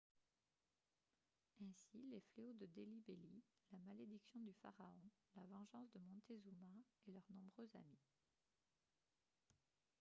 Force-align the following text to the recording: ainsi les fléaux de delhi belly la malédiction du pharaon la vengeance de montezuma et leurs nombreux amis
ainsi 1.61 2.01
les 2.09 2.21
fléaux 2.33 2.53
de 2.53 2.65
delhi 2.65 3.03
belly 3.07 3.43
la 3.71 3.77
malédiction 3.81 4.39
du 4.39 4.51
pharaon 4.55 4.99
la 5.35 5.43
vengeance 5.45 5.91
de 5.93 5.99
montezuma 5.99 6.81
et 7.05 7.11
leurs 7.11 7.31
nombreux 7.35 7.69
amis 7.75 7.99